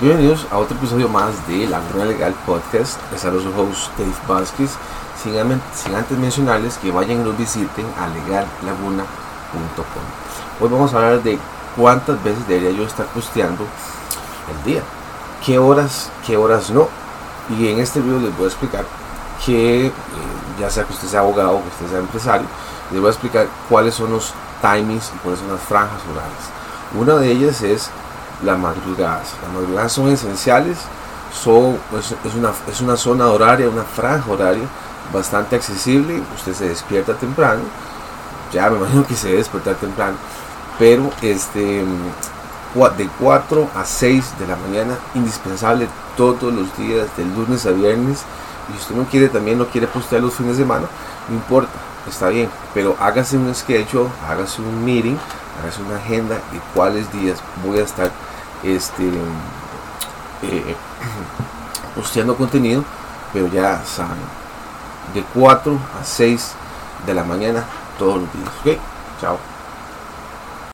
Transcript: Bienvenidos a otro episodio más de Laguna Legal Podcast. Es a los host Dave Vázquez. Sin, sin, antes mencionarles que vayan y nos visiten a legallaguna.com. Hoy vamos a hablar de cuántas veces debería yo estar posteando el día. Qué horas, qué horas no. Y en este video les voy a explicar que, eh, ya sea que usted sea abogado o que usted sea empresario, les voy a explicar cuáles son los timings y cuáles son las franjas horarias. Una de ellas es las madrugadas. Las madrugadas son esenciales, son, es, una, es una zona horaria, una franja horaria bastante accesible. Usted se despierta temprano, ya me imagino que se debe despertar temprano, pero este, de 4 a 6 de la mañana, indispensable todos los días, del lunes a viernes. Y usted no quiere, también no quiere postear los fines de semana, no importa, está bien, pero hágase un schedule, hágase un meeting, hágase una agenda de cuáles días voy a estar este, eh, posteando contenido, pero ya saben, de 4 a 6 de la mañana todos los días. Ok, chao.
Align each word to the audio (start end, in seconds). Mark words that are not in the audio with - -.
Bienvenidos 0.00 0.46
a 0.50 0.58
otro 0.58 0.76
episodio 0.76 1.08
más 1.08 1.46
de 1.46 1.68
Laguna 1.68 2.04
Legal 2.06 2.34
Podcast. 2.44 2.98
Es 3.14 3.24
a 3.24 3.30
los 3.30 3.44
host 3.46 3.96
Dave 3.96 4.12
Vázquez. 4.26 4.70
Sin, 5.22 5.34
sin, 5.74 5.94
antes 5.94 6.18
mencionarles 6.18 6.76
que 6.78 6.90
vayan 6.90 7.20
y 7.20 7.24
nos 7.24 7.38
visiten 7.38 7.86
a 7.98 8.08
legallaguna.com. 8.08 9.04
Hoy 10.60 10.68
vamos 10.68 10.92
a 10.92 10.96
hablar 10.96 11.22
de 11.22 11.38
cuántas 11.76 12.22
veces 12.24 12.48
debería 12.48 12.72
yo 12.72 12.84
estar 12.84 13.06
posteando 13.06 13.64
el 14.50 14.64
día. 14.64 14.82
Qué 15.44 15.58
horas, 15.58 16.10
qué 16.26 16.36
horas 16.36 16.70
no. 16.70 16.88
Y 17.50 17.68
en 17.68 17.78
este 17.78 18.00
video 18.00 18.18
les 18.18 18.36
voy 18.36 18.46
a 18.46 18.48
explicar 18.48 18.84
que, 19.44 19.86
eh, 19.86 19.92
ya 20.58 20.68
sea 20.68 20.84
que 20.84 20.94
usted 20.94 21.08
sea 21.08 21.20
abogado 21.20 21.56
o 21.58 21.62
que 21.62 21.68
usted 21.68 21.90
sea 21.90 21.98
empresario, 21.98 22.46
les 22.90 23.00
voy 23.00 23.08
a 23.08 23.12
explicar 23.12 23.46
cuáles 23.68 23.94
son 23.94 24.10
los 24.10 24.32
timings 24.60 25.12
y 25.14 25.18
cuáles 25.18 25.38
son 25.38 25.52
las 25.52 25.60
franjas 25.60 26.00
horarias. 26.10 26.50
Una 26.98 27.14
de 27.16 27.30
ellas 27.30 27.62
es 27.62 27.90
las 28.44 28.58
madrugadas. 28.58 29.34
Las 29.42 29.52
madrugadas 29.52 29.92
son 29.92 30.08
esenciales, 30.10 30.78
son, 31.32 31.78
es, 31.98 32.34
una, 32.34 32.52
es 32.70 32.80
una 32.80 32.96
zona 32.96 33.28
horaria, 33.28 33.68
una 33.68 33.84
franja 33.84 34.30
horaria 34.30 34.64
bastante 35.12 35.56
accesible. 35.56 36.22
Usted 36.34 36.54
se 36.54 36.68
despierta 36.68 37.14
temprano, 37.14 37.62
ya 38.52 38.70
me 38.70 38.76
imagino 38.78 39.06
que 39.06 39.14
se 39.14 39.28
debe 39.28 39.38
despertar 39.38 39.76
temprano, 39.76 40.16
pero 40.78 41.10
este, 41.22 41.84
de 42.74 43.08
4 43.20 43.68
a 43.74 43.84
6 43.84 44.38
de 44.38 44.46
la 44.46 44.56
mañana, 44.56 44.96
indispensable 45.14 45.88
todos 46.16 46.52
los 46.52 46.76
días, 46.76 47.06
del 47.16 47.34
lunes 47.34 47.66
a 47.66 47.70
viernes. 47.70 48.22
Y 48.72 48.76
usted 48.76 48.94
no 48.94 49.04
quiere, 49.04 49.28
también 49.28 49.58
no 49.58 49.66
quiere 49.66 49.86
postear 49.86 50.22
los 50.22 50.34
fines 50.34 50.56
de 50.56 50.62
semana, 50.62 50.86
no 51.28 51.34
importa, 51.34 51.72
está 52.08 52.28
bien, 52.28 52.48
pero 52.72 52.96
hágase 53.00 53.36
un 53.36 53.52
schedule, 53.54 54.08
hágase 54.28 54.62
un 54.62 54.84
meeting, 54.84 55.16
hágase 55.60 55.82
una 55.82 55.96
agenda 55.96 56.36
de 56.36 56.60
cuáles 56.72 57.12
días 57.12 57.38
voy 57.66 57.78
a 57.78 57.82
estar 57.82 58.10
este, 58.62 59.08
eh, 60.42 60.76
posteando 61.94 62.36
contenido, 62.36 62.84
pero 63.32 63.48
ya 63.48 63.82
saben, 63.84 64.18
de 65.14 65.22
4 65.34 65.78
a 66.00 66.04
6 66.04 66.52
de 67.06 67.14
la 67.14 67.24
mañana 67.24 67.64
todos 67.98 68.20
los 68.20 68.32
días. 68.32 68.48
Ok, 68.60 68.82
chao. 69.20 69.51